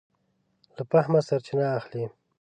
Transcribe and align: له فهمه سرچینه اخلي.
له 0.75 0.83
فهمه 0.91 1.19
سرچینه 1.27 1.65
اخلي. 1.79 2.03